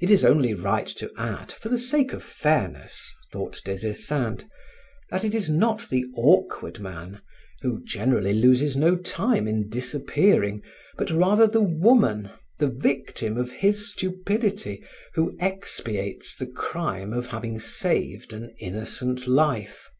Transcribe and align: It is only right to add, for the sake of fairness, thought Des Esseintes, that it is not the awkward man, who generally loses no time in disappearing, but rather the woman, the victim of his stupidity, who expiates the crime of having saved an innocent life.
It 0.00 0.10
is 0.10 0.24
only 0.24 0.54
right 0.54 0.88
to 0.88 1.08
add, 1.16 1.52
for 1.52 1.68
the 1.68 1.78
sake 1.78 2.12
of 2.12 2.20
fairness, 2.24 3.14
thought 3.30 3.60
Des 3.64 3.88
Esseintes, 3.88 4.44
that 5.10 5.22
it 5.22 5.36
is 5.36 5.48
not 5.48 5.88
the 5.88 6.04
awkward 6.16 6.80
man, 6.80 7.20
who 7.62 7.80
generally 7.84 8.32
loses 8.32 8.76
no 8.76 8.96
time 8.96 9.46
in 9.46 9.68
disappearing, 9.68 10.62
but 10.98 11.12
rather 11.12 11.46
the 11.46 11.60
woman, 11.62 12.30
the 12.58 12.66
victim 12.70 13.36
of 13.38 13.52
his 13.52 13.92
stupidity, 13.92 14.82
who 15.14 15.36
expiates 15.38 16.34
the 16.34 16.48
crime 16.48 17.12
of 17.12 17.28
having 17.28 17.60
saved 17.60 18.32
an 18.32 18.52
innocent 18.58 19.28
life. 19.28 19.92